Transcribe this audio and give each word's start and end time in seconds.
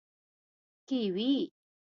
🥝 0.03 0.03
کیوي 0.87 1.31